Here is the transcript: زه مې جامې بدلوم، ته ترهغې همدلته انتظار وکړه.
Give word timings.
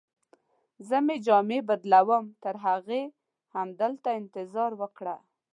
زه 0.87 0.97
مې 1.05 1.15
جامې 1.25 1.59
بدلوم، 1.69 2.25
ته 2.29 2.31
ترهغې 2.43 3.03
همدلته 3.55 4.09
انتظار 4.21 4.71
وکړه. 4.81 5.15